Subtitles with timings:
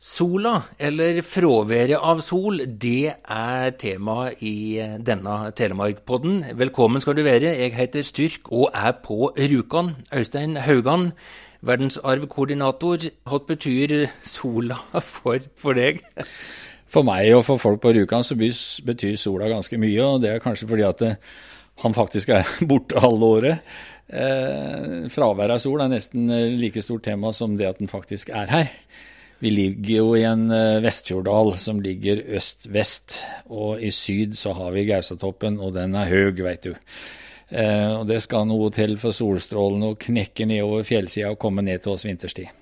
[0.00, 6.38] Sola, eller fraværet av sol, det er temaet i denne Telemarkpodden.
[6.56, 7.50] Velkommen skal du være.
[7.52, 9.90] Jeg heter Styrk og er på Rjukan.
[10.16, 11.10] Øystein Haugan,
[11.60, 13.04] verdensarvkoordinator.
[13.28, 16.00] Hva betyr sola for, for, deg?
[16.88, 20.40] For meg og for folk på Rjukan så betyr sola ganske mye, og det er
[20.40, 21.04] kanskje fordi at
[21.84, 23.76] han faktisk er borte halve året.
[24.08, 26.24] Eh, fraværet av sol er nesten
[26.56, 28.74] like stort tema som det at den faktisk er her.
[29.40, 34.74] Vi ligger jo i en eh, Vestfjorddal som ligger øst-vest, og i syd så har
[34.74, 36.74] vi Gausatoppen, og den er høg, veit du.
[37.48, 41.80] Eh, og det skal noe til for solstrålene å knekke nedover fjellsida og komme ned
[41.82, 42.59] til oss vinterstid.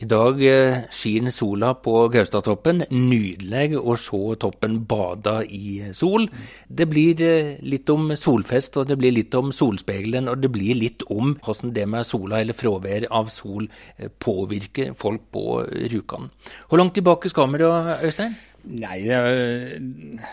[0.00, 2.80] I dag eh, skinner sola på Gaustatoppen.
[2.90, 6.24] Nydelig å se toppen bada i sol.
[6.66, 10.78] Det blir eh, litt om solfest, og det blir litt om solspeilen, og det blir
[10.80, 13.68] litt om hvordan det med sola eller fravær av sol
[13.98, 15.60] eh, påvirker folk på
[15.92, 16.32] Rjukan.
[16.70, 18.38] Hvor langt tilbake skal vi da, Øystein?
[18.62, 19.18] Nei, det,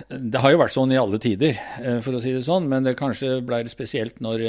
[0.08, 1.58] det, har jo vært sånn i alle tider,
[2.06, 2.68] for å si det sånn.
[2.70, 4.46] Men det kanskje ble spesielt når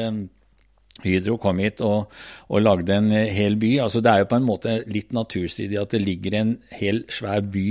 [1.06, 2.10] Hydro kom hit og,
[2.48, 3.76] og, lagde en hel by.
[3.86, 7.44] Altså Det er jo på en måte litt naturstridig at det ligger en hel svær
[7.44, 7.70] by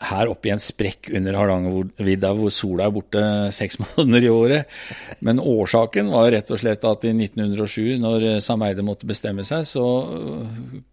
[0.00, 4.78] her oppe i en sprekk under Hardangervidda hvor sola er borte seks måneder i året.
[5.20, 9.66] Men årsaken var rett og slett at i 1907, når Sam Eide måtte bestemme seg,
[9.68, 9.84] så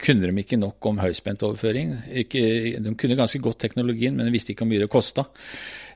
[0.01, 1.95] kunne de ikke nok om høyspentoverføring.
[2.11, 5.27] De kunne ganske godt teknologien, men de visste ikke hvor mye det kosta.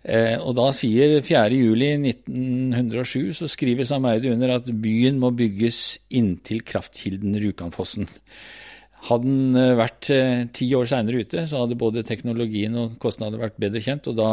[0.01, 7.37] Eh, og da sier 4.7.1907 så skriver Sameide under at byen må bygges inntil kraftkilden
[7.37, 8.09] Rjukanfossen.
[9.09, 13.43] Hadde den eh, vært eh, ti år seinere ute, så hadde både teknologien og kostnadene
[13.43, 14.09] vært bedre kjent.
[14.09, 14.31] og da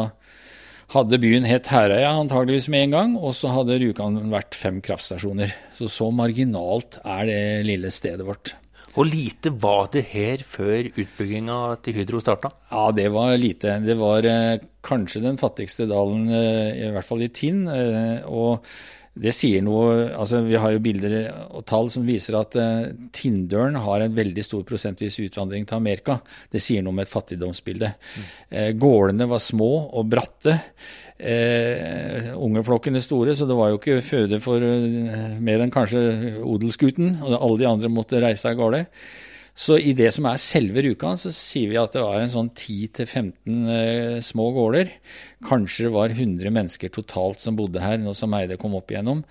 [0.94, 5.52] hadde byen hett Herøya antageligvis med en gang, og så hadde Rjukan vært fem kraftstasjoner.
[5.77, 8.55] Så så marginalt er det lille stedet vårt.
[8.94, 12.50] Hvor lite var det her før utbygginga til Hydro starta?
[12.72, 13.78] Ja, det var lite.
[13.84, 17.67] Det var eh, kanskje den fattigste dalen, eh, i hvert fall i Tinn.
[17.69, 18.64] Eh, og
[19.19, 21.17] det sier noe altså Vi har jo bilder
[21.56, 26.18] og tall som viser at uh, Tinndølen har en veldig stor prosentvis utvandring til Amerika.
[26.52, 27.90] Det sier noe om et fattigdomsbilde.
[27.90, 28.30] Mm.
[28.55, 30.58] Uh, gårdene var små og bratte.
[31.18, 37.18] Uh, ungeflokkene store, så det var jo ikke føde for uh, mer enn kanskje odelsgutten.
[37.24, 38.84] Og alle de andre måtte reise av gårde.
[39.58, 42.51] Så i det som er selve Rjukan, så sier vi at det var en sånn
[42.52, 44.92] 10-15 eh, små gårder.
[45.48, 49.24] Kanskje det var 100 mennesker totalt som bodde her nå som Eide kom opp igjennom.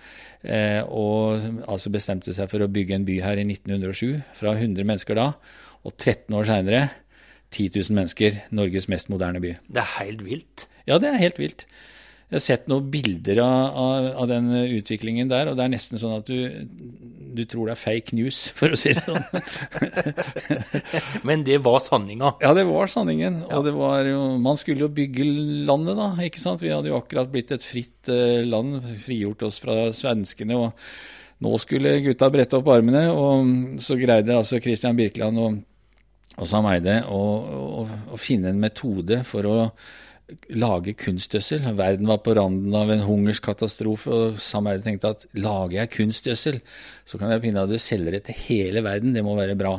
[0.44, 4.84] Eh, og altså bestemte seg for å bygge en by her i 1907, fra 100
[4.84, 5.30] mennesker da.
[5.88, 6.82] Og 13 år seinere
[7.48, 8.42] 10 000 mennesker.
[8.52, 9.54] Norges mest moderne by.
[9.64, 10.68] Det er helt vilt.
[10.84, 11.64] Ja, det er helt vilt.
[12.28, 15.96] Jeg har sett noen bilder av, av, av, den utviklingen der, og det er nesten
[15.96, 16.66] sånn at du,
[17.32, 19.24] du tror det er fake news, for å si det sånn.
[21.28, 22.34] Men det var sanninga?
[22.44, 23.38] Ja, det var sanningen.
[23.46, 23.52] Ja.
[23.56, 25.24] Og det var jo Man skulle jo bygge
[25.68, 26.60] landet, da, ikke sant.
[26.60, 30.58] Vi hadde jo akkurat blitt et fritt uh, land, frigjort oss fra svenskene.
[30.58, 30.76] og
[31.38, 35.60] nå skulle gutta brette opp armene, og så greide altså Christian Birkeland og,
[36.34, 37.86] og Sam Eide å
[38.18, 39.58] finne en metode for å
[40.52, 41.64] lage kunstgjødsel.
[41.78, 46.60] Verden var på randen av en hungerskatastrofe, og Sameide tenkte at lager jeg kunstgjødsel,
[47.08, 49.14] så kan jeg pinadø selger det til hele verden.
[49.16, 49.78] Det må være bra.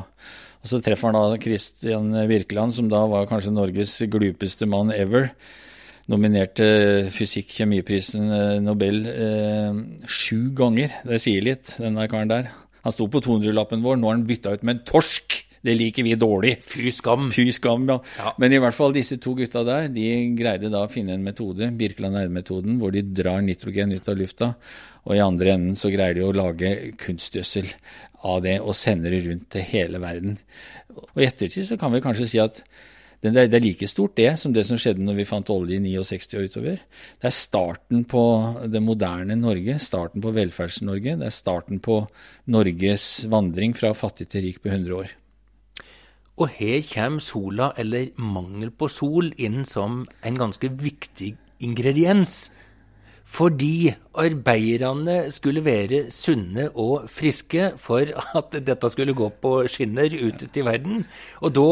[0.60, 5.30] Og Så treffer han da Christian Birkeland, som da var kanskje Norges glupeste mann ever.
[6.10, 6.66] Nominerte
[7.14, 9.78] fysikk-kjemiprisen eh, Nobel eh,
[10.10, 10.96] sju ganger.
[11.06, 12.50] Det sier litt, den der karen der.
[12.82, 15.44] Han sto på 200-lappen vår, nå har han bytta ut med en torsk!
[15.66, 16.54] Det liker vi dårlig.
[16.64, 17.30] Fy skam.
[17.36, 17.98] Fy skam, ja.
[18.20, 18.34] ja.
[18.40, 20.06] Men i hvert fall disse to gutta der, de
[20.38, 24.54] greide da å finne en metode, Birkeland R-metoden, hvor de drar nitrogen ut av lufta.
[25.08, 27.68] Og i andre enden så greier de å lage kunstgjødsel
[28.30, 30.40] av det og sender det rundt til hele verden.
[30.96, 32.64] Og i ettertid så kan vi kanskje si at
[33.20, 36.38] det er like stort det som det som skjedde når vi fant olje i 69
[36.40, 36.78] og utover.
[37.20, 38.22] Det er starten på
[38.72, 41.18] det moderne Norge, starten på Velferds-Norge.
[41.20, 42.06] Det er starten på
[42.48, 45.12] Norges vandring fra fattig til rik på 100 år.
[46.40, 52.48] Og her kommer sola, eller mangel på sol, inn som en ganske viktig ingrediens.
[53.30, 58.10] Fordi arbeiderne skulle være sunne og friske for
[58.40, 61.04] at dette skulle gå på skinner ut til verden.
[61.46, 61.68] Og da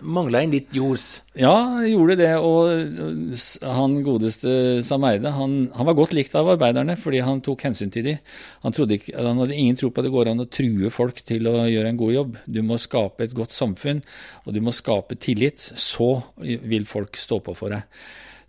[0.00, 1.20] mangla en litt ljos.
[1.38, 2.32] Ja, gjorde det.
[2.40, 3.36] Og
[3.68, 8.08] han godeste Sameide, han, han, var godt likt av arbeiderne fordi han tok hensyn til
[8.08, 8.34] dem.
[8.64, 11.58] Han, han hadde ingen tro på at det går an å true folk til å
[11.68, 12.44] gjøre en god jobb.
[12.48, 14.00] Du må skape et godt samfunn,
[14.48, 15.60] og du må skape tillit.
[15.60, 17.84] Så vil folk stå på for deg.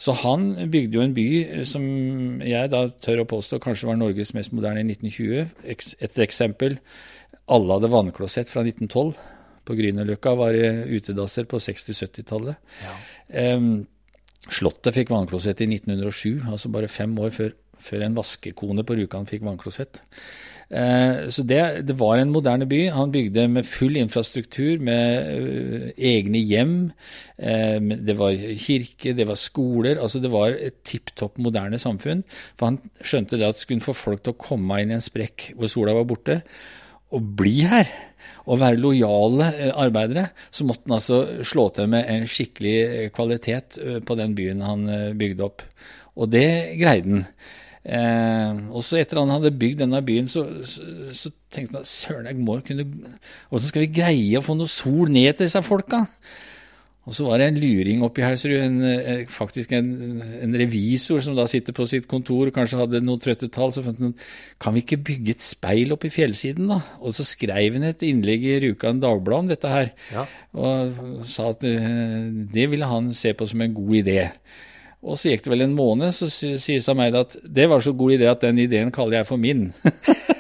[0.01, 1.85] Så han bygde jo en by eh, som
[2.43, 5.95] jeg da tør å påstå kanskje var Norges mest moderne i 1920.
[6.03, 6.79] Et eksempel.
[7.51, 9.15] Alle hadde vannklosett fra 1912
[9.65, 12.57] på Grünerløkka var utedasser på 60-70-tallet.
[12.85, 12.95] Ja.
[13.57, 13.85] Um,
[14.45, 19.25] Slottet fikk vannklosett i 1907, altså bare fem år før, før en vaskekone på Rjukan
[19.29, 20.03] fikk vannklosett.
[20.69, 22.81] Eh, så det, det, var en moderne by.
[22.95, 26.75] Han bygde med full infrastruktur, med uh, egne hjem.
[27.37, 27.77] Eh,
[28.07, 30.01] det var kirke, det var skoler.
[30.01, 32.25] altså Det var et tipp topp moderne samfunn.
[32.55, 35.51] For han skjønte det at skulle få folk til å komme inn i en sprekk
[35.55, 36.41] hvor sola var borte,
[37.13, 37.89] og bli her,
[38.45, 43.11] og være lojale eh, arbeidere, så måtte han altså slå til med en skikkelig eh,
[43.13, 45.65] kvalitet eh, på den byen han bygde opp.
[46.15, 46.47] Og det
[46.79, 47.25] greide han.
[47.85, 50.81] Eh, også etter at han hadde bygd denne byen, så, så,
[51.13, 52.87] så tenkte han søren, jeg må kunne
[53.51, 56.05] Hvordan skal vi greie å få noe sol ned til disse folka?
[57.05, 59.89] Og så var det en luring oppi her, en, eh, faktisk en,
[60.41, 63.83] en, revisor som da sitter på sitt kontor og kanskje hadde noen trøtte tall, så
[63.85, 64.15] fant han
[64.61, 66.79] kan vi ikke bygge et speil oppi fjellsiden, da?
[67.05, 70.25] Og så skrev han et innlegg i Rjukan Dagblad om dette her, ja.
[70.57, 72.25] og sa at eh,
[72.57, 74.23] det ville han se på som en god idé.
[75.05, 78.15] Og så gikk det vel en måned, så sier Sameid at det var så god
[78.17, 79.69] idé at den ideen kaller jeg for min.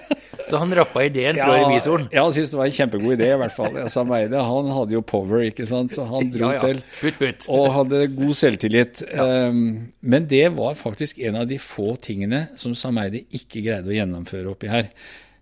[0.45, 2.05] Så han rappa ideen fra ja, revisoren?
[2.13, 3.77] Ja, han syntes det var en kjempegod idé, i hvert fall.
[3.89, 6.67] Sameide han hadde jo power, ikke sant, så han dro ja, ja.
[6.69, 6.81] til.
[7.01, 7.47] But, but.
[7.51, 9.01] Og hadde god selvtillit.
[9.17, 9.63] Um,
[10.05, 14.53] men det var faktisk en av de få tingene som Sameide ikke greide å gjennomføre
[14.53, 14.91] oppi her.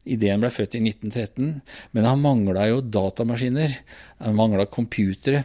[0.04, 1.52] Ideen ble født i 1913,
[1.96, 3.76] men han mangla jo datamaskiner.
[4.24, 5.44] Han mangla computere,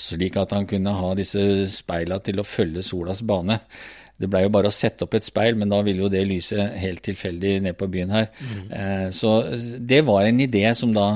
[0.00, 3.60] slik at han kunne ha disse speila til å følge solas bane.
[4.16, 6.56] Det blei jo bare å sette opp et speil, men da ville jo det lyse
[6.80, 8.30] helt tilfeldig ned på byen her.
[8.40, 8.62] Mm.
[8.72, 9.32] Eh, så
[9.76, 11.08] det var en idé som da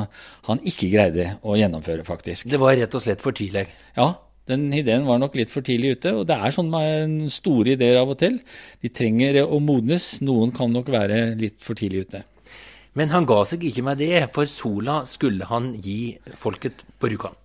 [0.51, 2.51] han ikke greide å gjennomføre, faktisk.
[2.51, 3.65] Det var rett og slett for tidlig?
[3.97, 4.13] Ja,
[4.51, 6.13] den ideen var nok litt for tidlig ute.
[6.21, 8.41] Og det er sånn med store ideer av og til.
[8.85, 10.19] De trenger å modnes.
[10.27, 12.25] Noen kan nok være litt for tidlig ute.
[12.99, 17.40] Men han ga seg ikke med det, for sola skulle han gi folket på Rjukan.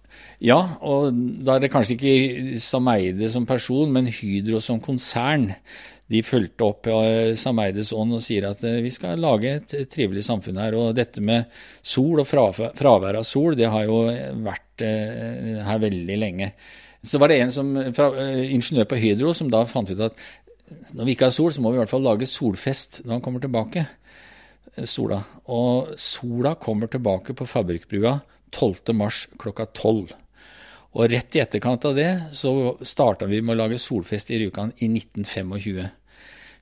[0.45, 5.49] Ja, og da er det kanskje ikke Sameide som person, men Hydro som konsern.
[6.11, 6.85] De fulgte opp
[7.41, 10.75] Sameides ånd og sier at eh, vi skal lage et trivelig samfunn her.
[10.77, 11.47] Og dette med
[11.81, 14.03] sol og fravær av sol, det har jo
[14.45, 16.51] vært eh, her veldig lenge.
[17.01, 20.19] Så var det en som, eh, ingeniør på Hydro som da fant ut at
[20.93, 23.25] når vi ikke har sol, så må vi i hvert fall lage solfest når han
[23.25, 23.87] kommer tilbake.
[24.85, 25.21] Sola.
[25.55, 28.17] Og sola kommer tilbake på Fabrikkbrua
[28.51, 28.93] 12.
[28.93, 30.13] mars klokka 12.
[30.95, 34.71] Og rett i etterkant av det så starta vi med å lage solfest i Rjukan
[34.79, 35.89] i 1925.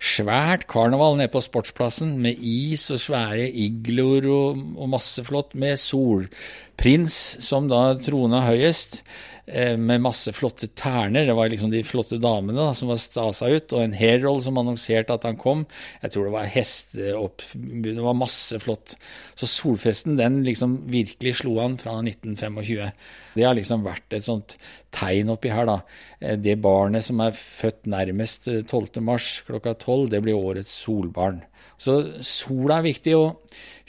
[0.03, 5.79] Svært karneval nede på Sportsplassen med is og svære igloer og, og masse flott, med
[5.79, 8.99] solprins som da trona høyest.
[9.45, 11.25] Eh, med masse flotte terner.
[11.25, 14.55] Det var liksom de flotte damene da, som var stasa ut, og en Herald som
[14.59, 15.65] annonserte at han kom.
[15.99, 18.95] Jeg tror det var hesteoppbud, det var masse flott.
[19.35, 22.93] Så solfesten den liksom virkelig slo han fra 1925.
[23.35, 24.55] Det har liksom vært et sånt
[24.95, 25.81] tegn oppi her, da.
[26.21, 28.95] Eh, det barnet som er født nærmest 12.
[28.95, 31.43] Eh, mars klokka 12, det blir årets solbarn.
[31.83, 33.15] Så sola er viktig.
[33.17, 33.41] og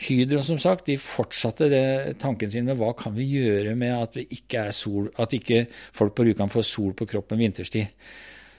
[0.04, 4.18] Hydro som sagt, de fortsatte det, tanken sin med hva kan vi gjøre med at,
[4.24, 7.86] ikke sol, at ikke folk på Rjukan får sol på kroppen vinterstid.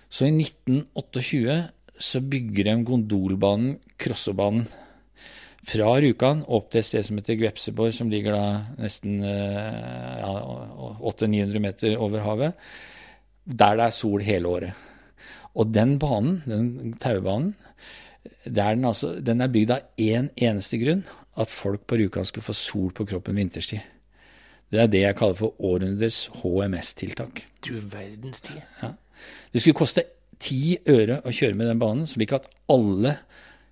[0.07, 1.57] Så i 1928
[1.99, 4.65] så bygger de gondolbanen Krossobanen
[5.65, 8.47] fra Rjukan opp til et sted som heter Gvepseborg, som ligger da
[8.79, 10.33] nesten eh, ja,
[11.01, 12.67] 800-900 meter over havet,
[13.45, 14.83] der det er sol hele året.
[15.55, 17.55] Og den banen, den taubanen,
[18.45, 21.03] den, altså, den, er bygd av én en eneste grunn,
[21.35, 23.83] at folk på Rjukan skulle få sol på kroppen vinterstid.
[24.71, 27.43] Det er det jeg kaller for århundrets HMS-tiltak.
[27.65, 28.61] Du verdens tid.
[28.81, 28.93] Ja.
[29.53, 30.05] Det skulle koste
[30.41, 33.15] ti øre å kjøre med den banen, slik at alle,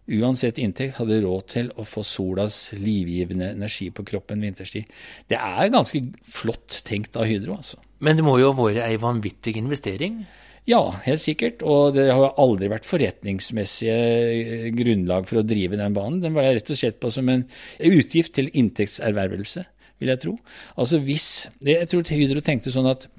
[0.08, 4.88] uansett inntekt, hadde råd til å få solas livgivende energi på kroppen vinterstid.
[5.28, 7.82] Det er ganske flott tenkt av Hydro, altså.
[8.04, 10.24] Men det må jo ha vært ei vanvittig investering?
[10.70, 11.64] Ja, helt sikkert.
[11.68, 16.22] Og det har aldri vært forretningsmessige eh, grunnlag for å drive den banen.
[16.24, 17.44] Den var rett og slett på som en
[17.84, 19.66] utgift til inntektservervelse,
[20.00, 20.38] vil jeg tro.
[20.80, 21.28] Altså hvis
[21.64, 23.10] Jeg tror Hydro tenkte sånn at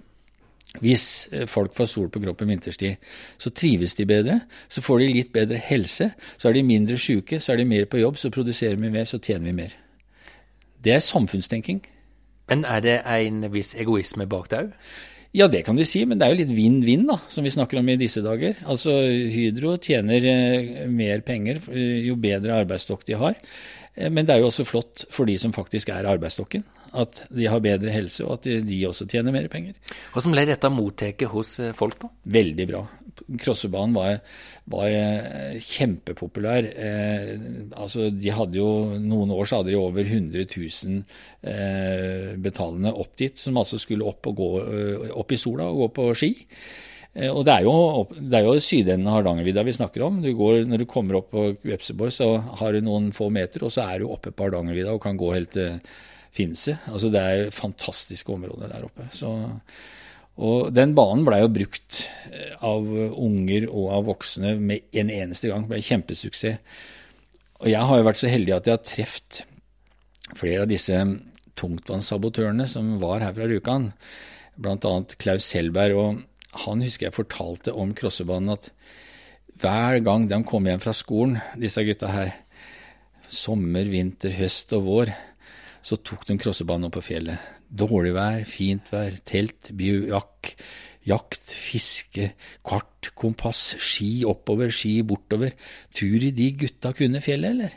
[0.83, 2.97] hvis eh, folk får sol på kroppen vinterstid,
[3.39, 7.41] så trives de bedre, så får de litt bedre helse, så er de mindre syke,
[7.41, 9.77] så er de mer på jobb, så produserer vi mer, så tjener vi mer.
[10.85, 11.85] Det er samfunnstenking.
[12.49, 14.73] Men er det en viss egoisme bak det òg?
[15.35, 17.81] Ja, det kan du si, men det er jo litt vinn-vinn, da, som vi snakker
[17.81, 18.55] om i disse dager.
[18.71, 18.93] Altså,
[19.35, 23.35] Hydro tjener eh, mer penger eh, jo bedre arbeidsstokk de har.
[23.97, 26.63] Eh, men det er jo også flott for de som faktisk er arbeidsstokken,
[27.03, 29.75] at de har bedre helse, og at de også tjener mer penger.
[30.15, 32.13] Hvordan ble dette mottaket hos folk, da?
[32.39, 32.85] Veldig bra.
[33.41, 34.21] Krossebanen var,
[34.73, 36.71] var eh, kjempepopulær.
[36.71, 37.35] Eh,
[37.79, 38.71] altså, de hadde jo,
[39.03, 41.03] Noen år så hadde de over 100 000
[41.43, 45.93] eh, betalende opp dit, som altså skulle opp, gå, eh, opp i sola og gå
[46.01, 46.33] på ski.
[47.15, 47.77] Eh, og Det er jo,
[48.19, 50.23] det er jo sydenden av Hardangervidda vi snakker om.
[50.23, 53.73] Du går, når du kommer opp på Vepseborg, så har du noen få meter, og
[53.75, 55.79] så er du oppe på Hardangervidda og kan gå helt til
[56.35, 56.81] Finse.
[56.91, 59.07] Altså, det er fantastiske områder der oppe.
[59.15, 59.31] Så
[60.35, 62.01] og den banen blei jo brukt
[62.33, 65.67] eh, av unger og av voksne med en eneste gang.
[65.67, 66.59] Det ble kjempesuksess.
[67.63, 69.45] Og jeg har jo vært så heldig at jeg har truffet
[70.35, 70.99] flere av disse
[71.61, 73.93] tungtvannssabotørene som var her fra Rjukan,
[74.59, 74.95] bl.a.
[75.23, 76.01] Klaus Selberg.
[76.01, 78.73] Og han husker jeg fortalte om crossebanen at
[79.63, 82.35] hver gang de kom hjem fra skolen, disse gutta her,
[83.31, 85.15] sommer, vinter, høst og vår,
[85.85, 87.39] så tok de crossebanen opp på fjellet.
[87.75, 90.53] Dårlig vær, fint vær, telt, biojakk,
[91.09, 92.31] jakt, fiske,
[92.67, 95.57] kart, kompass, ski oppover, ski bortover.
[95.95, 97.75] Tur i de gutta kunne fjellet, eller?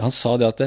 [0.00, 0.64] Han sa det at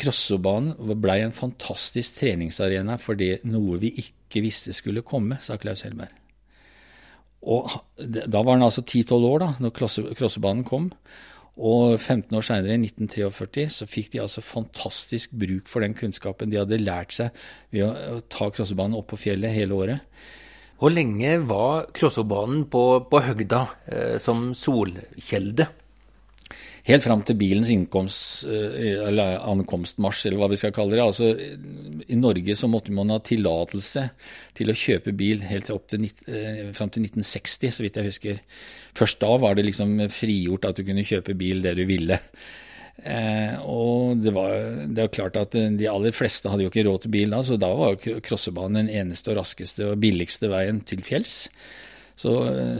[0.00, 5.84] Krossobanen blei en fantastisk treningsarena for det noe vi ikke visste skulle komme, sa Klaus
[5.84, 6.14] Helberg.
[7.40, 9.76] Og da var han altså 10-12 år da når
[10.16, 10.90] «Krossobanen kom.
[11.60, 16.52] Og 15 år seinere, i 1943, så fikk de altså fantastisk bruk for den kunnskapen
[16.52, 17.36] de hadde lært seg
[17.74, 20.22] ved å ta Krossebanen opp på fjellet hele året.
[20.80, 25.68] Hvor lenge var Krossebanen på, på høgda eh, som solkjelde?
[26.88, 31.04] Helt fram til bilens innkomst, eh, eller ankomstmarsj, eller hva vi skal kalle det.
[31.04, 31.32] Altså,
[32.08, 34.06] I Norge så måtte man ha tillatelse
[34.56, 38.40] til å kjøpe bil helt opp til, eh, fram til 1960, så vidt jeg husker.
[38.94, 42.18] Først da var det liksom frigjort at du kunne kjøpe bil det du ville.
[43.02, 44.50] Eh, og det var
[44.86, 47.56] det er klart at de aller fleste hadde jo ikke råd til bil da, så
[47.56, 51.48] da var crossebanen den eneste og raskeste og billigste veien til fjells.
[52.20, 52.32] Så,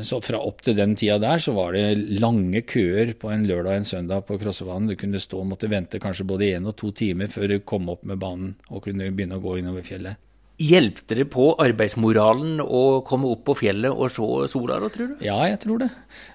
[0.05, 3.73] så, fra opp til den tida der så var det lange køer på en lørdag
[3.73, 4.91] og en søndag på Krossebanen.
[4.91, 7.89] Du kunne stå og måtte vente kanskje både én og to timer før du kom
[7.89, 10.21] opp med banen og kunne begynne å gå innover fjellet.
[10.61, 15.23] Hjelpte det på arbeidsmoralen å komme opp på fjellet og se sola, da, tror du?
[15.25, 15.89] Ja, jeg tror det.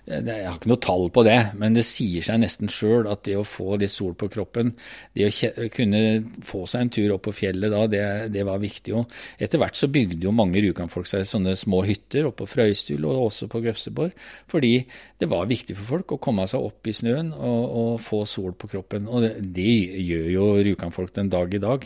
[0.10, 3.36] Jeg har ikke noe tall på det, men det sier seg nesten sjøl at det
[3.38, 4.72] å få litt sol på kroppen,
[5.14, 6.02] det å kunne
[6.46, 8.96] få seg en tur opp på fjellet da, det, det var viktig.
[8.98, 13.06] Og etter hvert så bygde jo mange rjukanfolk seg sånne små hytter oppe på Frøystul
[13.06, 14.18] og også på Grøfseborg,
[14.52, 14.74] fordi
[15.22, 18.58] det var viktig for folk å komme seg opp i snøen og, og få sol
[18.58, 19.06] på kroppen.
[19.06, 19.70] Og det, det
[20.02, 21.86] gjør jo rjukanfolk den dag i dag.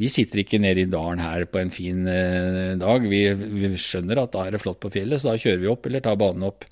[0.00, 3.06] Vi sitter ikke nede i dalen her på en fin eh, dag.
[3.08, 5.88] Vi, vi, skjønner at da er det flott på fjellet, så da kjører vi opp
[5.88, 6.66] eller tar banen opp.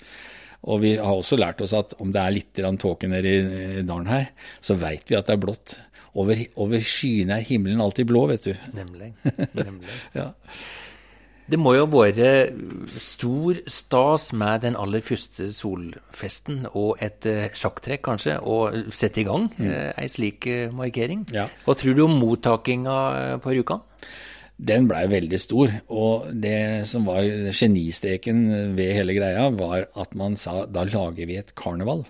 [0.69, 3.31] Og vi har også lært oss at om det er litt tåke nede
[3.79, 5.77] i dalen her, så veit vi at det er blått.
[6.19, 8.53] Over, over skyene er himmelen alltid blå, vet du.
[8.75, 9.13] Nemlig.
[9.55, 9.95] Nemlig.
[10.17, 10.33] ja.
[11.49, 17.47] Det må jo ha vært stor stas med den aller første solfesten og et uh,
[17.57, 19.71] sjakktrekk, kanskje, og sette i gang mm.
[19.97, 20.45] ei slik
[20.77, 21.23] markering.
[21.33, 21.47] Ja.
[21.65, 22.99] Hva tror du om mottakinga
[23.41, 23.81] på Rjukan?
[24.59, 25.73] Den blei veldig stor.
[25.87, 27.23] Og det som var
[27.55, 32.05] genistreken ved hele greia, var at man sa da lager vi et karneval.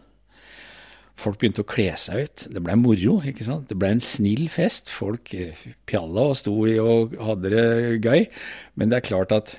[1.20, 2.46] Folk begynte å kle seg ut.
[2.54, 3.18] Det blei moro.
[3.28, 3.68] ikke sant?
[3.70, 4.92] Det blei en snill fest.
[4.94, 5.34] Folk
[5.90, 7.66] pjalla og sto i og hadde det
[8.06, 8.28] gøy.
[8.80, 9.58] Men det er klart at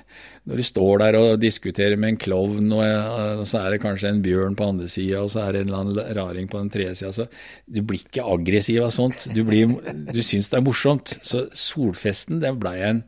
[0.49, 4.23] når du står der og diskuterer med en klovn, og, så er det kanskje en
[4.25, 6.95] bjørn på andre sida, og så er det en eller annen raring på den tredje
[6.97, 7.27] sida, så
[7.69, 9.27] du blir ikke aggressiv av sånt.
[9.35, 9.77] Du, blir,
[10.09, 11.13] du syns det er morsomt.
[11.21, 13.05] Så solfesten, det blei en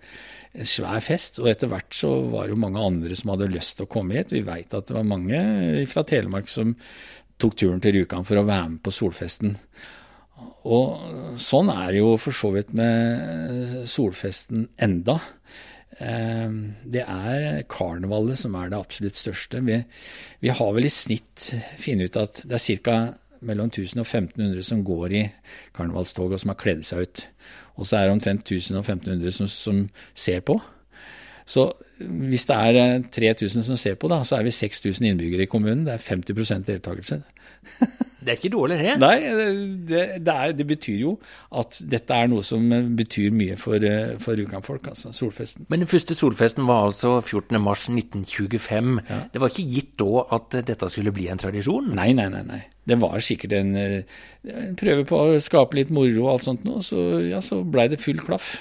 [0.53, 3.79] en svær fest, og etter hvert så var det jo mange andre som hadde lyst
[3.79, 4.33] til å komme hit.
[4.35, 5.39] Vi veit at det var mange
[5.89, 6.75] fra Telemark som
[7.43, 9.57] tok turen til Rjukan for å være med på solfesten.
[10.63, 15.19] Og sånn er det jo for så vidt med solfesten enda.
[16.01, 19.61] Ehm, det er karnevalet som er det absolutt største.
[19.67, 19.81] Vi,
[20.41, 22.97] vi har vel i snitt funnet ut at det er ca.
[23.43, 25.23] mellom 1000 og 1500 som går i
[25.75, 27.25] karnevalstoget og som har kledd seg ut.
[27.75, 29.83] Og så er det omtrent 1000 og 1500 som, som
[30.15, 30.61] ser på.
[31.45, 31.69] Så
[31.99, 35.51] hvis det er 3000 eh, som ser på, da, så er vi 6000 innbyggere i
[35.51, 35.85] kommunen.
[35.87, 37.21] Det er 50% deltakelse.
[38.23, 38.91] Det er ikke dårlig, det.
[39.01, 39.17] Nei,
[39.87, 41.13] det, det, er, det, betyr jo
[41.59, 45.67] at dette er noe som betyr mye for, eh, for Rjukan-folk, altså solfesten.
[45.67, 48.93] Men den første solfesten var altså 14.3.1925.
[49.09, 49.19] Ja.
[49.33, 51.91] Det var ikke gitt da at dette skulle bli en tradisjon?
[51.97, 52.45] Nei, nei, nei.
[52.47, 52.61] nei.
[52.87, 56.83] Det var sikkert en, en prøve på å skape litt moro og alt sånt noe,
[56.83, 58.57] så, ja, så blei det full klaff.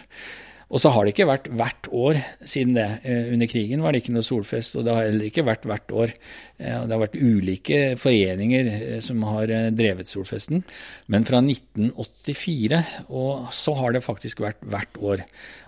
[0.72, 2.88] Og så har det ikke vært hvert år siden det.
[3.04, 5.92] Eh, under krigen var det ikke noe solfest, og det har heller ikke vært hvert
[5.92, 6.14] år.
[6.56, 10.64] Eh, det har vært ulike foreninger eh, som har drevet solfesten.
[11.12, 12.80] Men fra 1984
[13.12, 15.26] og så har det faktisk vært hvert år.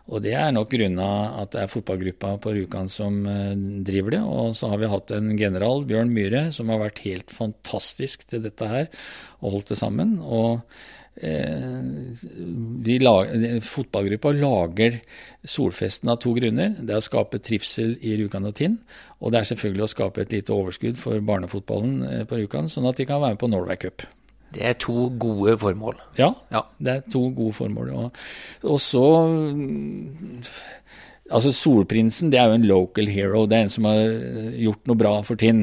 [0.08, 1.10] Og det er nok grunna
[1.42, 3.22] at det er fotballgruppa på Rjukan som
[3.84, 4.24] driver det.
[4.24, 8.44] Og så har vi hatt en general, Bjørn Myhre, som har vært helt fantastisk til
[8.44, 8.90] dette her
[9.40, 10.18] og holdt det sammen.
[10.20, 10.60] og
[11.14, 14.98] Eh, lager, fotballgruppa lager
[15.46, 16.74] solfesten av to grunner.
[16.80, 18.80] Det er å skape trivsel i Rjukan og Tinn,
[19.20, 22.90] og det er selvfølgelig å skape et lite overskudd for barnefotballen eh, på Rjukan, sånn
[22.90, 24.06] at de kan være med på Norway Cup.
[24.54, 25.98] Det er to gode formål.
[26.18, 26.62] Ja, ja.
[26.78, 27.94] det er to gode formål.
[27.94, 28.24] Og,
[28.70, 29.06] og så
[31.32, 33.46] Altså Solprinsen det er jo en local hero.
[33.48, 34.02] Det er en som har
[34.60, 35.62] gjort noe bra for Tinn.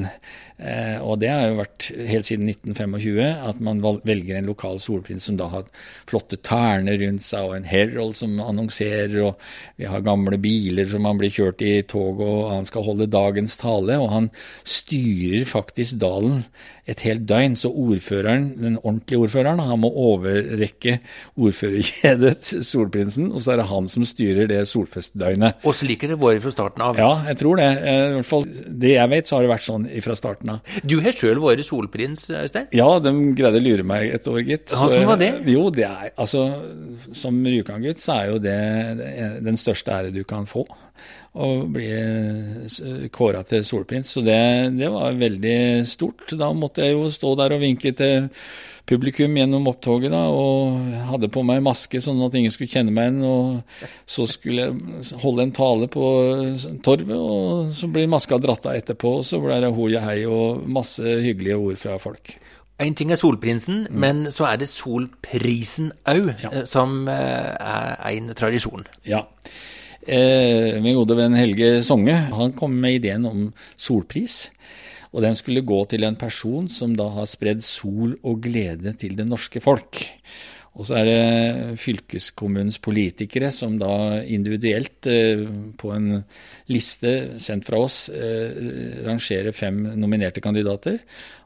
[0.61, 5.25] Eh, og det har jo vært helt siden 1925 at man velger en lokal solprins
[5.25, 5.65] som da har
[6.09, 9.41] flotte terner rundt seg, og en Herald som annonserer, og
[9.81, 13.57] vi har gamle biler som han blir kjørt i tog, og han skal holde dagens
[13.61, 13.97] tale.
[14.01, 14.29] Og han
[14.67, 16.43] styrer faktisk dalen
[16.89, 17.55] et helt døgn.
[17.57, 20.97] Så ordføreren, den ordentlige ordføreren, han må overrekke
[21.37, 25.61] ordførerkjedet Solprinsen, og så er det han som styrer det solfestdøgnet.
[25.67, 26.99] Og slik har det vært fra starten av?
[27.01, 27.69] Ja, jeg tror det.
[27.81, 28.47] Eh, I hvert fall
[28.85, 30.50] det jeg vet, så har det vært sånn fra starten av.
[30.87, 32.69] Du har sjøl vært solprins, Øystein?
[32.75, 34.69] Ja, de greide å lure meg et år, gitt.
[34.75, 35.31] Hvordan var det?
[35.51, 36.45] Jo, det er altså
[37.17, 38.57] Som Rjukan-gutt så er jo det
[39.45, 40.65] den største ære du kan få
[41.31, 41.87] og bli
[43.15, 44.11] kåra til solprins.
[44.11, 44.41] Så det,
[44.75, 46.25] det, var veldig stort.
[46.35, 48.27] Da måtte jeg jo stå der og vinke til
[48.91, 53.07] publikum gjennom opptoget da, og hadde på meg maske sånn at ingen skulle kjenne meg
[53.07, 53.23] igjen.
[53.23, 56.05] Og så skulle jeg holde en tale på
[56.83, 59.19] torvet, og så blir maska dratt av etterpå.
[59.21, 62.35] Og så ble det hoi hei og masse hyggelige ord fra folk.
[62.81, 63.97] En ting er Solprinsen, mm.
[64.03, 66.49] men så er det Solprisen òg, ja.
[66.49, 68.87] Eh, som eh, er en tradisjon.
[69.05, 69.21] Ja.
[70.07, 74.47] Eh, min gode venn Helge Songe han kom med ideen om solpris.
[75.11, 79.17] Og den skulle gå til en person som da har spredd sol og glede til
[79.17, 80.05] det norske folk.
[80.79, 85.43] Og så er det fylkeskommunens politikere som da individuelt eh,
[85.77, 86.21] på en
[86.71, 91.01] liste sendt fra oss eh, rangerer fem nominerte kandidater.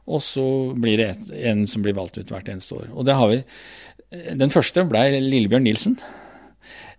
[0.06, 0.46] Og så
[0.78, 1.10] blir det
[1.50, 2.92] en som blir valgt ut hvert eneste år.
[2.94, 3.42] Og det har vi.
[4.38, 5.98] Den første ble Lillebjørn Nilsen.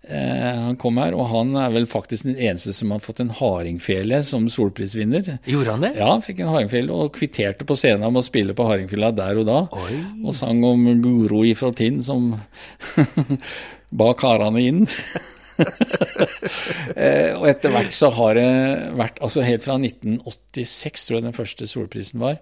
[0.09, 3.33] Eh, han kom her, og han er vel faktisk den eneste som har fått en
[3.35, 5.33] hardingfele som solprisvinner.
[5.47, 5.91] Gjorde han det?
[5.99, 9.49] Ja, fikk en hardingfele, og kvitterte på scenen med å spille på hardingfela der og
[9.49, 9.61] da.
[9.83, 9.97] Oi.
[10.23, 12.29] Og sang om Guro ifra Tinn som
[13.99, 14.85] ba karene inn.
[16.95, 18.49] eh, og etter hvert så har det
[18.99, 22.37] vært Altså helt fra 1986, tror jeg den første solprisen var,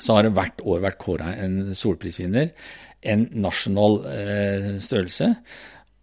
[0.00, 2.50] så har det hvert år vært kåra en solprisvinner.
[3.06, 5.30] En nasjonal eh, størrelse.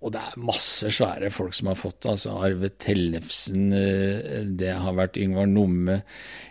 [0.03, 2.11] Og det er masse svære folk som har fått det.
[2.11, 6.01] Altså Arve Tellefsen, eh, det har vært Yngvar Numme,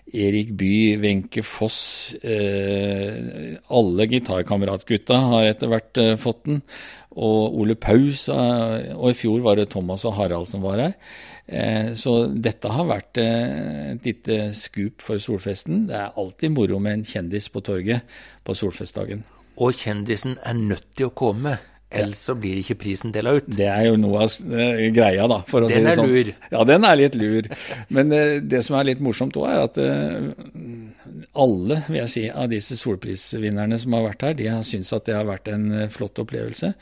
[0.08, 2.14] Erik Bye, Wenche Foss.
[2.24, 6.62] Eh, alle gitarkameratgutta har etter hvert eh, fått den.
[7.12, 8.24] Og Ole Paus.
[8.32, 10.94] Og i fjor var det Thomas og Harald som var her.
[11.98, 15.82] Så dette har vært et lite skup for solfesten.
[15.90, 18.08] Det er alltid moro med en kjendis på torget
[18.48, 19.26] på solfestdagen.
[19.60, 21.58] Og kjendisen er nødt til å komme.
[22.00, 23.48] Ellers så blir ikke prisen dela ut.
[23.48, 25.40] Det er jo noe av uh, greia, da.
[25.48, 26.08] for å den si det sånn.
[26.08, 26.50] Den er lur.
[26.54, 27.48] Ja, den er litt lur.
[27.92, 30.30] Men uh, det som er litt morsomt òg, er at uh,
[31.44, 35.08] alle vil jeg si, av disse solprisvinnerne som har vært her, de har syntes at
[35.08, 36.72] det har vært en flott opplevelse.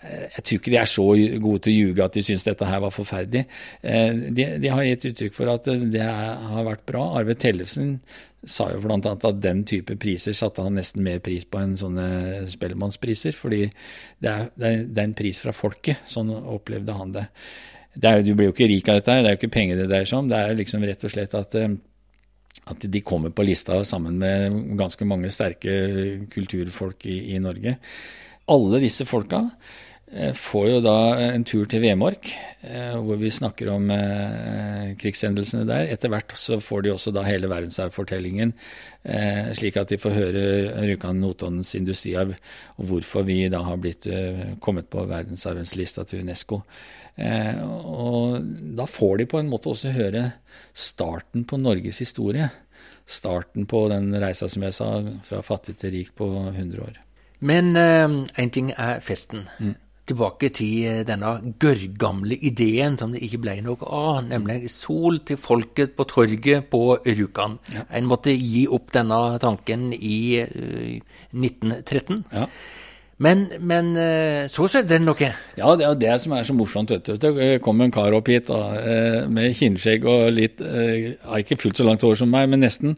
[0.00, 1.04] Jeg tror ikke de er så
[1.44, 3.42] gode til å ljuge at de syns dette her var forferdelig.
[3.82, 7.02] De, de, har gitt uttrykk for at det har vært bra.
[7.20, 7.98] Arve Tellefsen
[8.48, 8.96] sa jo bl.a.
[8.96, 14.30] at den type priser satte han nesten mer pris på enn sånne Spellemannspriser, fordi det
[14.30, 16.00] er, det er, en pris fra folket.
[16.08, 17.26] Sånn opplevde han det.
[17.94, 19.82] det er, du blir jo ikke rik av dette, her, det er jo ikke penger
[19.82, 20.32] det dreier seg om.
[20.32, 21.76] Det er liksom rett og slett at, eh,
[22.72, 25.76] at de kommer på lista sammen med ganske mange sterke
[26.32, 27.76] kulturfolk i, i Norge.
[28.50, 32.32] Alle disse folka Eh, får jo da en tur til Vemork,
[32.66, 35.86] eh, hvor vi snakker om eh, krigshendelsene der.
[35.94, 38.52] Etter hvert så får de også da hele verdensarvfortellingen,
[39.56, 40.40] slik at de får høre
[40.84, 42.34] Rjukan-Notodens industriarv,
[42.76, 44.04] og hvorfor vi da har blitt
[44.60, 46.58] kommet på verdensarvens lista til Unesco.
[47.16, 48.44] Og
[48.76, 50.26] da får de på en måte også høre
[50.76, 52.50] starten på Norges historie.
[53.08, 54.90] Starten på den reisa, som jeg sa,
[55.24, 57.00] fra fattig til rik på 100 år.
[57.40, 59.48] Men én ting er festen.
[59.64, 59.78] Mm
[60.10, 65.40] tilbake til eh, denne gørrgamle ideen som det ikke ble noe av, nemlig sol til
[65.40, 67.58] folket på torget på Rjukan.
[67.74, 67.86] Ja.
[67.96, 72.22] En måtte gi opp denne tanken i uh, eh, 1913.
[72.34, 72.46] Ja.
[73.20, 75.32] Men, men eh, så skjedde det noe?
[75.60, 76.92] Ja, det er det som er så morsomt.
[76.94, 77.18] vet du.
[77.20, 78.62] Det kom en kar opp hit da,
[79.28, 82.96] med kinnskjegg og litt Ikke fullt så langt hår som meg, men nesten.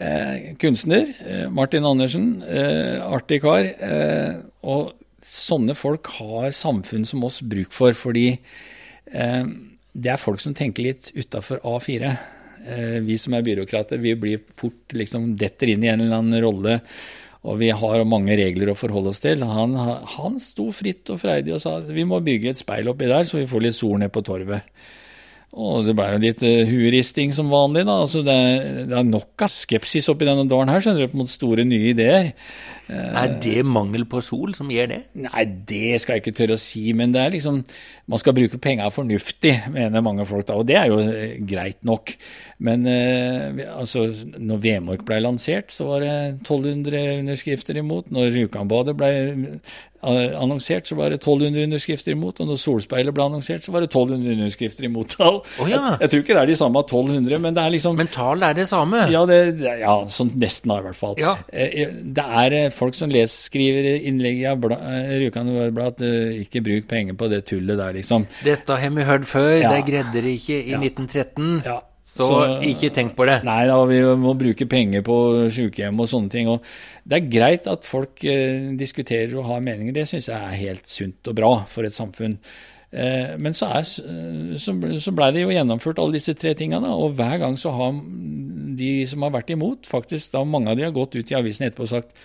[0.00, 1.12] Eh, kunstner.
[1.52, 2.42] Martin Andersen.
[2.42, 3.64] Eh, artig kar.
[3.64, 4.92] Eh, og
[5.26, 8.34] sånne folk har samfunn som oss bruk for, fordi
[9.10, 12.12] det er folk som tenker litt utafor A4.
[13.02, 16.76] vi som er byråkrater, vi blir fort liksom detter inn i en eller annen rolle
[17.40, 19.42] og vi har mange regler å forholde oss til.
[19.48, 19.72] Han,
[20.16, 23.38] han sto fritt og freidig og sa vi må bygge et speil oppi der, så
[23.38, 24.66] vi får litt sol ned på torvet.
[25.50, 27.96] Og det ble jo litt uh, hueristing som vanlig, da.
[28.04, 28.36] Altså det,
[28.86, 32.30] det, er nok av skepsis oppi denne dalen her, skjønner du, mot store, nye ideer.
[32.86, 35.00] Uh, er det mangel på sol som gjør det?
[35.26, 36.84] Nei, det skal jeg ikke tørre å si.
[36.94, 37.64] Men det er liksom
[38.10, 40.58] Man skal bruke penga fornuftig, mener mange folk da.
[40.58, 42.14] Og det er jo uh, greit nok.
[42.60, 44.02] Men altså,
[44.36, 48.10] når Vemork ble lansert, så var det 1200 underskrifter imot.
[48.12, 49.12] Når Rjukanbadet ble
[50.02, 52.40] annonsert, så var det 1200 underskrifter imot.
[52.40, 55.16] Og når Solspeilet ble annonsert, så var det 1200 underskrifter imot.
[55.20, 55.76] Oh, ja.
[55.76, 58.42] jeg, jeg, tror ikke det er de samme 1200, men det er liksom Men tall
[58.46, 59.04] er det samme?
[59.12, 59.40] Ja, det,
[59.82, 61.16] ja sånn nesten da, i hvert fall.
[61.20, 61.34] Ja.
[61.52, 66.02] Eh, eh, det er eh, folk som leser, skriver innlegg i Rjukan Blad at
[66.44, 68.26] ikke bruk penger på det tullet der, liksom.
[68.46, 71.62] Dette har vi hørt før, det greide dere ikke i 1913.
[71.66, 71.80] Ja.
[72.10, 73.38] Så, så, ikke tenk på det.
[73.46, 75.16] Nei da, vi må bruke penger på
[75.54, 76.50] sykehjem og sånne ting.
[76.50, 76.64] Og
[77.06, 80.90] det er greit at folk eh, diskuterer og har meninger, det syns jeg er helt
[80.90, 82.34] sunt og bra for et samfunn.
[82.90, 87.14] Eh, men så, er, så, så blei det jo gjennomført alle disse tre tingene, og
[87.20, 87.94] hver gang så har
[88.80, 91.68] de som har vært imot, faktisk da mange av de har gått ut i avisen
[91.68, 92.16] etterpå og sagt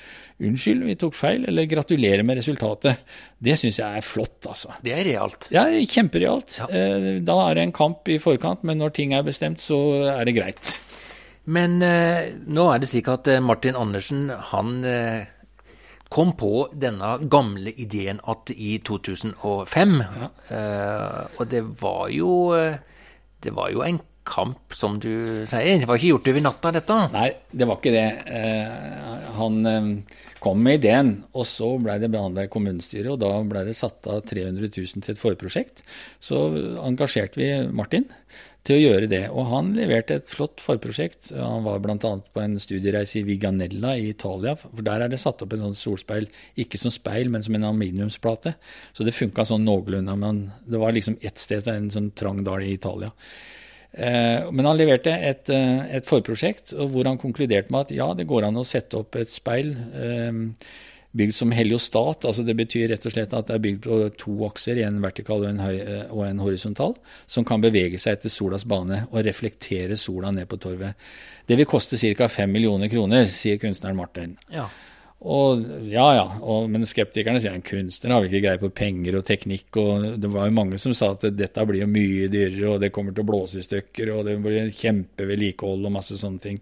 [0.44, 3.04] unnskyld, vi tok feil, eller gratulerer med resultatet.
[3.40, 4.74] Det syns jeg er flott, altså.
[4.84, 5.48] Det er realt.
[5.54, 6.58] Ja, kjemperealt.
[6.60, 6.68] Ja.
[6.68, 9.78] Eh, da er det en kamp i forkant, men når ting er bestemt, så
[10.12, 10.74] er det greit.
[11.46, 15.28] Men eh, nå er det slik at eh, Martin Andersen, han eh,
[16.10, 19.96] kom på denne gamle ideen at i 2005.
[20.02, 20.30] Ja.
[20.58, 22.34] Eh, og det var jo
[23.46, 25.78] Det var jo en kamp, som du sier.
[25.78, 26.96] Det var ikke gjort over natta, dette?
[27.14, 28.08] Nei, det var ikke det.
[29.38, 29.60] Han
[30.46, 34.06] kom med ideen, og så blei det behandla i kommunestyret, og da blei det satt
[34.12, 35.82] av 300 000 til et forprosjekt.
[36.22, 36.42] Så
[36.86, 38.06] engasjerte vi Martin
[38.66, 41.32] til å gjøre det, og han leverte et flott forprosjekt.
[41.38, 41.98] Han var bl.a.
[41.98, 45.78] på en studiereise i Viganella i Italia, for der er det satt opp en sånn
[45.78, 46.30] solspeil,
[46.62, 48.56] ikke som speil, men som en aluminiumsplate.
[48.98, 52.66] Så det funka sånn noenlunde, men det var liksom ett sted, en sånn trang dal
[52.66, 53.14] i Italia.
[53.98, 58.28] Eh, men han leverte et, eh, et, forprosjekt hvor han konkluderte med at ja, det
[58.28, 60.42] går an å sette opp et speil eh,
[61.16, 62.28] bygd som heliostat.
[62.28, 65.46] altså Det betyr rett og slett at det er bygd på to akser, en vertikal
[65.46, 65.78] og en, høy,
[66.10, 70.60] og en horisontal, som kan bevege seg etter solas bane og reflektere sola ned på
[70.60, 71.00] torvet.
[71.48, 72.28] Det vil koste ca.
[72.28, 74.36] 5 millioner kroner, sier kunstneren Martin.
[74.52, 74.68] Ja.
[75.26, 79.18] Og ja, ja, og, men skeptikerne sier at kunstner har vel ikke greie på penger
[79.18, 82.76] og teknikk, og det var jo mange som sa at dette blir jo mye dyrere,
[82.76, 86.44] og det kommer til å blåse i stykker, og det blir kjempevedlikehold og masse sånne
[86.44, 86.62] ting.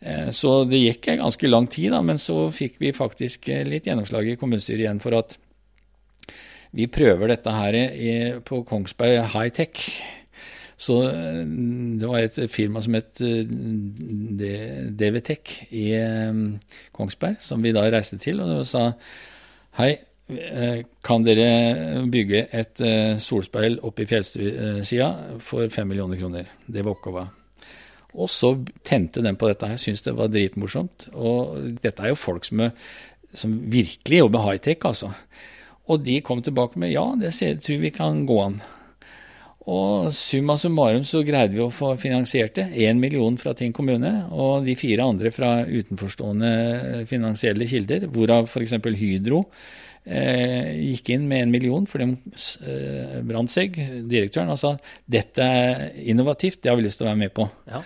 [0.00, 3.66] Eh, så det gikk en ganske lang tid, da, men så fikk vi faktisk eh,
[3.68, 5.36] litt gjennomslag i kommunestyret igjen for at
[6.74, 7.76] vi prøver dette her
[8.48, 9.84] på Kongsberg High Tech.
[10.76, 11.44] Så eh,
[12.00, 13.44] det var et firma som het eh,
[14.90, 16.40] DVTech i eh,
[16.94, 18.90] Kongsberg, som vi da reiste til og sa
[19.78, 19.94] hei,
[21.04, 22.80] kan dere bygge et
[23.20, 25.08] solspeil oppe i fjellsida
[25.44, 26.46] for fem millioner kroner?
[26.64, 27.26] Det var oppgava.
[28.14, 28.54] Og så
[28.88, 31.10] tente den på dette her, syntes det var dritmorsomt.
[31.12, 32.62] Og dette er jo folk som,
[33.36, 35.12] som virkelig jobber high-tech, altså.
[35.92, 38.62] Og de kom tilbake med ja, det tror vi kan gå an.
[39.70, 42.66] Og summa summarum så greide vi å få finansiert det.
[42.84, 48.76] Én million fra Tinn kommune, og de fire andre fra utenforstående finansielle kilder, hvorav f.eks.
[49.00, 49.40] Hydro
[50.04, 53.78] eh, gikk inn med en million fordi eh, Brandtzæg,
[54.10, 54.76] direktøren, sa
[55.08, 57.48] dette er innovativt, det har vi lyst til å være med på.
[57.70, 57.80] Ja.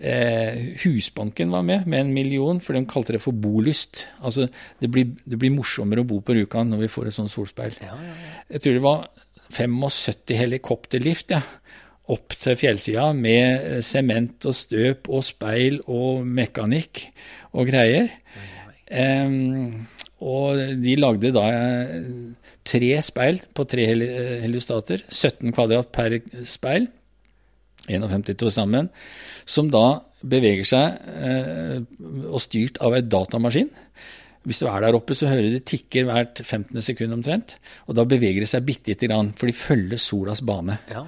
[0.00, 4.06] Eh, Husbanken var med med en million, for de kalte det for bolyst.
[4.24, 4.48] Altså,
[4.80, 7.76] det blir, det blir morsommere å bo på Rjukan når vi får et sånt solspeil.
[7.84, 8.14] Ja, ja,
[8.56, 9.19] Jeg tror det var
[9.54, 11.40] 75 helikopterlift ja,
[12.10, 17.04] opp til fjellsida med eh, sement og støp og speil og mekanikk
[17.54, 18.10] og greier.
[18.90, 19.86] Um,
[20.20, 22.00] og de lagde da eh,
[22.66, 26.90] tre speil på tre heliostater, 17 kvadrat per speil,
[27.90, 28.90] 51 to sammen,
[29.48, 31.78] som da beveger seg eh,
[32.28, 33.70] og styrt av ei datamaskin.
[34.48, 36.80] Hvis du er der oppe, så hører du det tikker hvert 15.
[36.82, 37.58] sekund omtrent.
[37.88, 40.78] Og da beveger det seg bitte lite grann, for de følger solas bane.
[40.88, 41.04] Ja.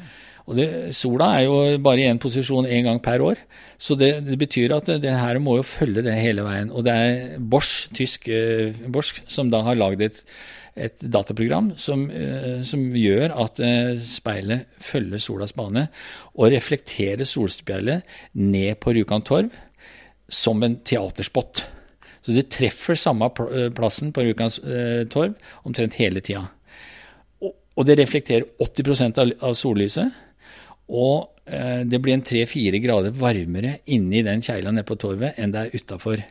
[0.50, 0.66] Og det,
[0.98, 3.42] Sola er jo bare i én posisjon én gang per år,
[3.78, 6.72] så det, det, betyr at det her må jo følge det hele veien.
[6.74, 10.18] Og det er Bosch, tysk eh, Bosch, som da har lagd et,
[10.74, 15.86] et dataprogram som, eh, som, gjør at eh, speilet følger solas bane
[16.34, 18.02] og reflekterer solspeilet
[18.34, 19.54] ned på Rjukan torv
[20.32, 21.66] som en teaterspott.
[22.22, 25.34] Så det treffer samme eh, plassen på Rjukan eh, torv
[25.66, 26.44] omtrent hele tida.
[27.42, 30.20] Og, og det reflekterer 80 av, av sollyset.
[30.92, 35.54] Og eh, det blir en tre-fire grader varmere inni den kjeila nede på torvet enn
[35.54, 36.22] det er utafor.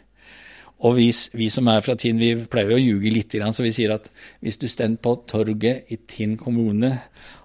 [0.81, 3.93] Og vi, vi, som er fra Tinn, vi pleier å ljuge litt, så vi sier
[3.93, 4.07] at
[4.41, 6.95] hvis du står på torget i Tinn kommune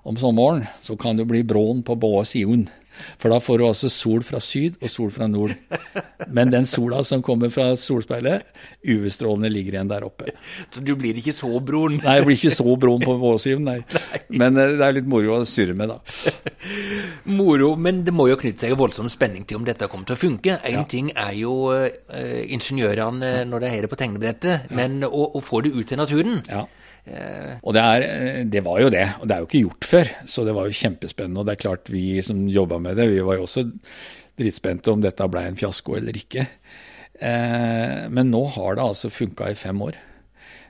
[0.09, 2.73] om sommeren, så kan du bli brån på både sidene.
[3.21, 5.55] For da får du altså sol fra syd og sol fra nord.
[6.33, 8.47] Men den sola som kommer fra solspeilet,
[8.87, 10.33] UV-strålene ligger igjen der oppe.
[10.75, 12.01] Så du blir ikke så broen?
[12.03, 13.79] Nei, jeg blir ikke så broen på vårsiven, nei.
[14.11, 14.23] nei.
[14.43, 16.01] Men eh, det er litt moro å surre med, da.
[17.39, 20.23] moro, men det må jo knytte seg voldsom spenning til om dette kommer til å
[20.23, 20.59] funke.
[20.67, 20.87] Én ja.
[20.91, 25.63] ting er jo uh, ingeniørene når det er det på tegnebrettet, men å, å, få
[25.65, 26.43] det ut i naturen.
[26.49, 26.67] Ja.
[27.07, 28.05] Og det, er,
[28.51, 30.13] det, var jo det, og det er jo ikke gjort før.
[30.27, 31.43] Så det var jo kjempespennende.
[31.43, 33.67] Og det er klart, vi som jobba med det, vi var jo også
[34.37, 36.47] dritspente om dette ble en fiasko eller ikke.
[37.17, 39.99] Eh, men nå har det altså funka i fem år.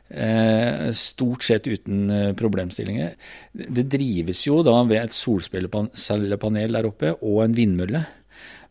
[0.07, 3.17] Eh, stort sett uten eh, problemstillinger.
[3.53, 8.05] Det drives jo da ved et solcellepanel der oppe og en vindmølle.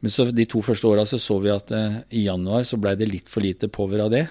[0.04, 1.72] Men så de to første åra så, så vi at
[2.14, 4.28] i januar så blei det litt for lite power av det.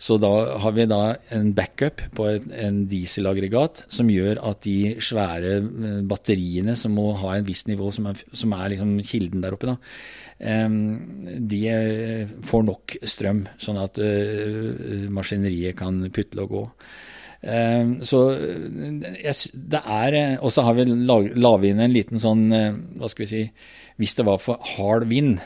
[0.00, 0.30] Så da
[0.62, 1.00] har vi da
[1.36, 7.34] en backup på en dieselaggregat som gjør at de svære eh, batteriene som må ha
[7.36, 9.76] en viss nivå, som er, som er liksom kilden der oppe, da,
[10.40, 16.64] de eh, får nok strøm, sånn at eh, maskineriet kan putle og gå.
[18.04, 22.42] Så det er Og så har vi laget inn en liten sånn,
[23.00, 23.40] hva skal vi si
[23.96, 25.38] Hvis det var for hard vind,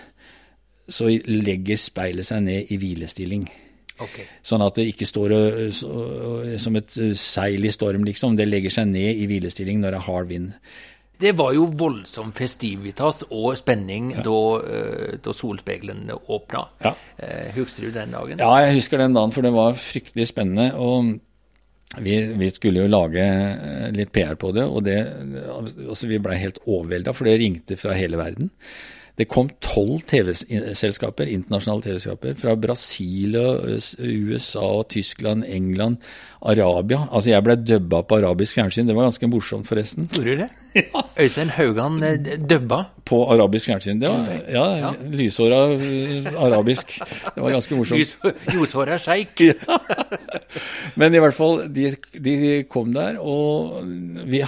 [0.90, 3.46] så legger speilet seg ned i hvilestilling.
[4.02, 4.26] Okay.
[4.42, 5.36] Sånn at det ikke står
[6.62, 8.34] som et seil i storm, liksom.
[8.38, 10.50] Det legger seg ned i hvilestilling når det er hard vind.
[11.24, 14.24] Det var jo voldsom festivitas og spenning ja.
[14.26, 16.64] da, uh, da solspeilene åpna.
[16.82, 16.90] Ja.
[17.20, 18.42] Uh, husker du den dagen?
[18.42, 20.72] Ja, jeg husker den dagen, for det var fryktelig spennende.
[20.74, 21.14] og
[22.02, 24.96] vi, vi, skulle jo lage eh, litt PR på det, og det,
[25.84, 28.50] altså vi blei helt overvelda, for det ringte fra hele verden.
[29.14, 33.36] Det kom tolv TV-selskaper, internasjonale TV-selskaper fra Brasil,
[34.02, 36.00] USA, Tyskland, England,
[36.42, 37.04] Arabia.
[37.12, 38.88] Altså, jeg ble dubba på arabisk fjernsyn.
[38.88, 40.08] Det var ganske morsomt, forresten.
[40.10, 40.48] Gjorde du det?
[40.74, 41.04] Ja.
[41.22, 42.80] Øystein Haugan eh, dubba?
[43.06, 44.00] På arabisk fjernsyn.
[44.02, 44.90] Det var, ja, ja.
[45.12, 46.96] lyshåra eh, arabisk.
[47.36, 48.00] Det var ganske morsomt.
[48.02, 48.16] Lys,
[48.50, 49.38] lyshåra sjeik.
[49.54, 49.78] Ja.
[50.98, 51.88] Men i hvert fall, de,
[52.22, 52.34] de
[52.70, 53.80] kom der, og
[54.30, 54.42] vi,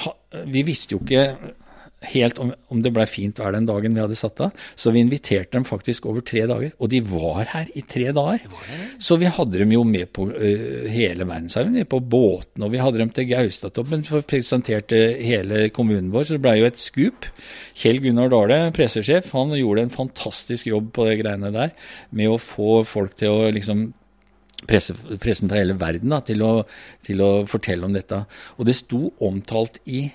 [0.53, 1.55] vi visste jo ikke
[2.05, 4.67] helt om, om det blei fint vær den dagen vi hadde satt av.
[4.77, 6.75] Så vi inviterte dem faktisk over tre dager.
[6.79, 8.45] Og de var her i tre dager.
[9.03, 13.01] Så vi hadde dem jo med på uh, hele verdensarven, på båtene, og vi hadde
[13.01, 16.29] dem til Gaustatoppen Vi presenterte hele kommunen vår.
[16.29, 17.31] Så det blei jo et skup.
[17.77, 21.73] Kjell Gunnar Dale, pressesjef, han gjorde en fantastisk jobb på de greiene der
[22.17, 23.89] med å få folk til å liksom
[24.67, 26.63] Presse, pressen fra hele verden da, til, å,
[27.05, 28.23] til, å, fortelle om dette.
[28.57, 30.07] Og det sto omtalt i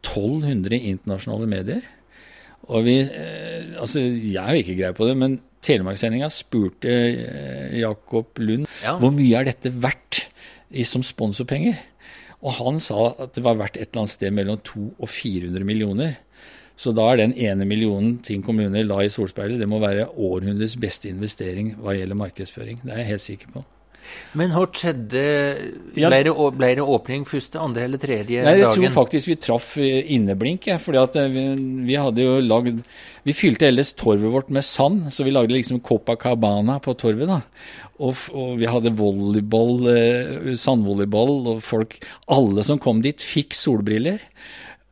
[0.00, 1.86] 1200 internasjonale medier.
[2.70, 8.38] Og vi eh, Altså, jeg har ikke greie på det, men Telemarkssendinga spurte eh, Jakob
[8.40, 8.96] Lund ja.
[9.00, 10.24] hvor mye er dette verdt
[10.70, 11.78] i, som sponsorpenger.
[12.40, 15.68] Og han sa at det var verdt et eller annet sted mellom 200 og 400
[15.68, 16.14] millioner.
[16.80, 20.78] Så da er den ene millionen Ting kommune la i solspeilet, det må være århundrets
[20.80, 22.80] beste investering hva gjelder markedsføring.
[22.84, 23.64] Det er jeg helt sikker på.
[24.38, 25.22] Men hva skjedde?
[25.96, 28.62] Ble det, ble det åpning første, andre eller tredje Nei, jeg dagen?
[28.62, 30.68] Jeg tror faktisk vi traff eh, inneblink.
[30.82, 31.44] Fordi at eh, vi,
[31.88, 32.82] vi, hadde jo lagd
[33.26, 37.30] Vi fylte ellers torvet vårt med sand, så vi lagde liksom Copacabana på torvet.
[37.30, 37.40] da.
[38.00, 41.98] Og, og vi hadde volleyball, eh, sandvolleyball, og folk
[42.30, 44.22] Alle som kom dit, fikk solbriller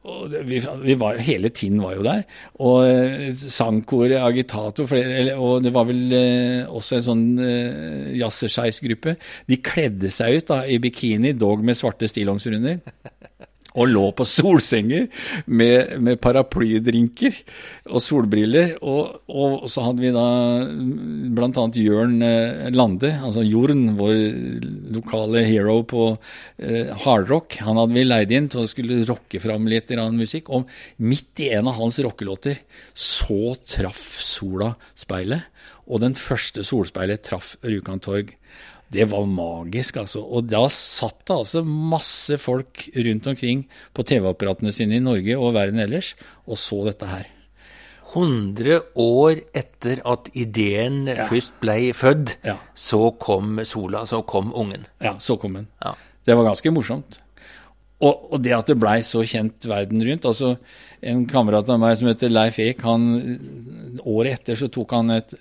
[0.06, 2.22] og vi, vi var, hele Tinn var jo der.
[2.64, 9.16] Og sangkoret Agitato flere, og det var vel eh, også en sånn eh, jazzeskeis-gruppe.
[9.50, 12.78] De kledde seg ut da, i bikini, dog med svarte stillongser under
[13.76, 15.06] og lå på solsenger
[15.46, 17.36] med, med paraplydrinker
[17.92, 18.74] og solbriller.
[18.80, 20.26] Og, og, så hadde vi da
[21.36, 21.66] bl.a.
[21.78, 24.16] Jørn eh, Lande, altså Jorn, vår
[24.96, 27.58] lokale hero på eh, hardrock.
[27.66, 30.50] Han hadde vi leid inn til å skulle rocke fram litt musikk.
[30.54, 30.68] Og
[31.04, 32.62] midt i en av hans rockelåter
[32.94, 35.48] så traff sola speilet,
[35.88, 38.34] og den første solspeilet traff Rjukan torg.
[38.92, 40.22] Det var magisk, altså.
[40.24, 45.52] Og da satt det altså masse folk rundt omkring på TV-apparatene sine i Norge og
[45.58, 46.14] verden ellers
[46.46, 47.26] og så dette her.
[48.14, 51.26] 100 år etter at ideen ja.
[51.28, 52.56] først ble født, ja.
[52.72, 54.86] så kom sola, så kom ungen.
[55.04, 55.68] Ja, så kom den.
[55.84, 55.92] Ja.
[56.24, 57.20] Det var ganske morsomt.
[57.98, 60.52] Og, og det at det blei så kjent verden rundt altså
[61.02, 65.34] En kamerat av meg som heter Leif Eek, han, året etter så tok han et,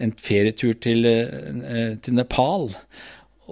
[0.00, 2.70] en ferietur til, eh, til Nepal.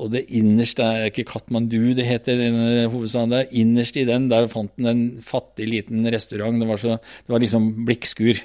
[0.00, 3.52] Og det innerste er ikke Katmandu det heter, den hovedstaden der.
[3.52, 6.56] Innerst i den, der fant han en fattig liten restaurant.
[6.62, 8.40] Det var, så, det var liksom blikkskur.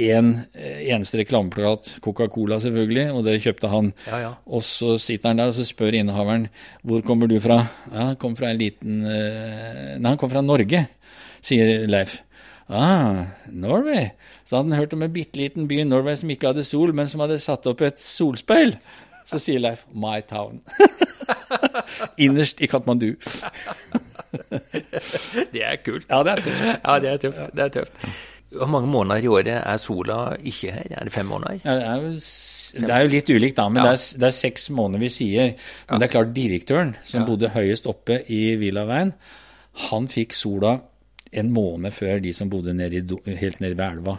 [0.00, 3.92] En eh, eneste reklameplakat, Coca-Cola selvfølgelig, og det kjøpte han.
[4.06, 4.32] Ja, ja.
[4.46, 6.48] Og så sitter han der og så spør innehaveren
[6.86, 7.62] hvor kommer du fra.
[7.90, 10.86] Ja, han kom fra en liten uh, Nei, han kom fra Norge,
[11.44, 12.20] sier Leif.
[12.70, 14.10] Ah, Norway.
[14.46, 16.92] Så hadde han hørt om en bitte liten by i Norway som ikke hadde sol,
[16.94, 18.76] men som hadde satt opp et solspeil.
[19.26, 20.60] Så sier Leif 'My town'.
[22.24, 23.14] Innerst i Katmandu.
[25.52, 26.06] det er kult.
[26.08, 26.64] Ja, det er tøft.
[26.84, 27.56] Ja, det er tøft.
[27.56, 28.06] Det er tøft.
[28.50, 30.94] Hvor mange måneder i året er sola ikke her?
[30.98, 31.60] Er det fem måneder?
[31.62, 32.14] Ja, det, er jo,
[32.86, 33.68] det, er jo, litt ulikt, da.
[33.70, 33.90] Men ja.
[33.92, 35.52] det, er, det, er, seks måneder vi sier.
[35.86, 36.00] Men ja.
[36.00, 39.12] det er klart, direktøren, som bodde høyest oppe i Villaveien,
[39.86, 40.80] han fikk sola
[41.30, 44.16] en måned før de som bodde nede i, helt nede ved elva.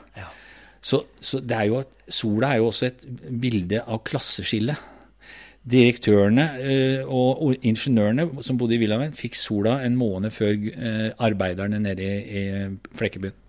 [0.81, 3.05] Så, så er jo, sola er jo også et
[3.43, 4.77] bilde av klasseskille.
[5.71, 11.83] Direktørene eh, og ingeniørene som bodde i Villaveien, fikk sola en måned før eh, arbeiderne
[11.83, 12.47] nede i
[12.95, 13.40] Flekkebyen.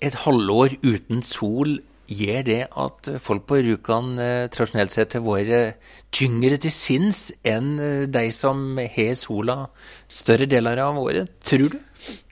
[0.00, 1.78] Et halvår uten sol
[2.10, 5.78] gjør det at folk på Rjukan eh, tradisjonelt sett har vært
[6.14, 7.76] tyngre til sinns enn
[8.10, 9.60] de som har sola
[10.10, 11.78] større deler av året, tror du?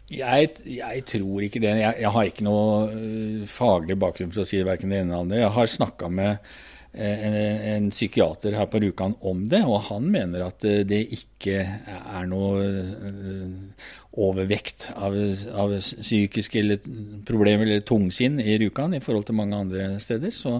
[0.09, 1.75] Jeg, jeg, tror ikke det.
[1.77, 5.23] Jeg, jeg, har ikke noe faglig bakgrunn for å si verken det ene eller det
[5.27, 5.41] andre.
[5.45, 7.35] Jeg har snakka med Eh, en,
[7.75, 12.29] en, psykiater her på Rjukan om det, og han mener at eh, det ikke er
[12.31, 15.15] noe eh, overvekt av,
[15.53, 16.81] av psykiske eller
[17.29, 20.33] problemer eller tungsinn i Rjukan i forhold til mange andre steder.
[20.35, 20.57] Så,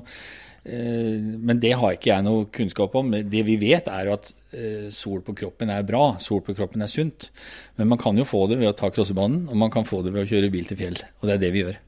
[0.69, 3.11] men det har ikke jeg noe kunnskap om.
[3.11, 4.31] Det vi vet, er at
[4.95, 7.31] sol på kroppen er bra, sol på kroppen er sunt.
[7.81, 10.15] Men man kan jo få det ved å ta crossebanen, og man kan få det
[10.15, 11.03] ved å kjøre bil til fjell.
[11.19, 11.81] Og det er det vi gjør.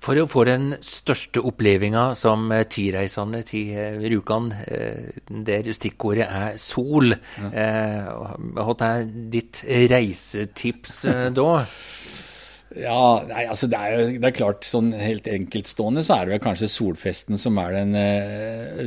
[0.00, 6.24] For å få den største opplevelsen som eh, tireisende til eh, Rjukan, eh, der stikkordet
[6.24, 8.16] er sol, ja.
[8.56, 11.04] hva er ditt reisetips
[11.36, 11.50] da?
[12.70, 16.36] Ja, nei, altså det er jo det er klart, sånn helt enkeltstående så er det
[16.36, 17.96] vel kanskje solfesten som er den,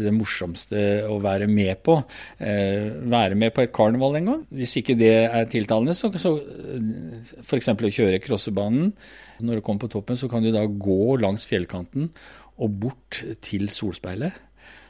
[0.06, 1.98] det morsomste å være med på.
[2.40, 4.46] Eh, være med på et karneval en gang.
[4.56, 6.38] Hvis ikke det er tiltalende, så, så
[7.44, 7.74] f.eks.
[7.76, 8.94] å kjøre crossebanen
[9.44, 12.10] når du kommer på toppen, så kan du da gå langs fjellkanten
[12.62, 14.36] og bort til solspeilet.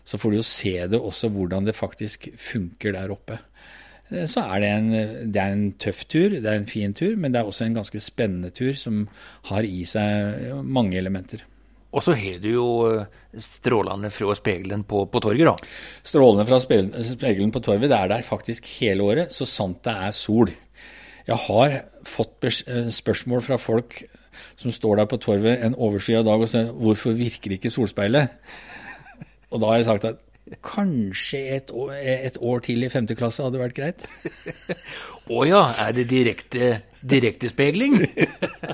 [0.03, 3.39] Så får du jo se det også, hvordan det faktisk funker der oppe.
[4.11, 4.91] Eh, så er det, en,
[5.31, 7.79] det er en tøff tur, det er en fin tur, men det er også en
[7.79, 9.07] ganske spennende tur som
[9.49, 11.45] har i seg mange elementer.
[11.93, 15.71] Og så har du jo eh, strålene fra spegelen på, på torget, da.
[16.05, 20.15] Strålene fra spegelen på torget, det er der faktisk hele året, så sant det er
[20.17, 20.51] sol.
[21.27, 21.77] Jeg har
[22.09, 24.01] fått eh, spørsmål fra folk
[24.55, 28.29] som står der på torvet en overskya dag og sier 'Hvorfor virker ikke solspeilet?'
[29.51, 30.15] Og da har jeg sagt at
[30.63, 31.91] kanskje et år,
[32.25, 34.05] et år til i femte klasse hadde vært greit.
[35.29, 37.99] Å oh ja, er det direkte direktespeiling?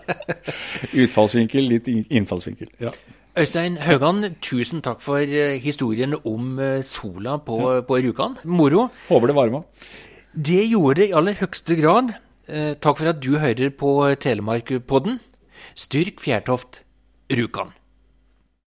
[1.04, 2.70] Utfallsvinkel, litt innfallsvinkel.
[2.80, 2.94] ja.
[3.40, 7.84] Øystein Haugan, tusen takk for eh, historien om eh, sola på, ja.
[7.88, 8.36] på Rjukan.
[8.44, 8.90] Moro.
[9.08, 9.62] Håper det varma.
[10.34, 12.12] Det gjorde det i aller høyeste grad.
[12.50, 15.20] Eh, takk for at du hører på Telemarkpodden.
[15.80, 16.82] Styrk Fjærtoft,
[17.32, 17.70] Rjukan.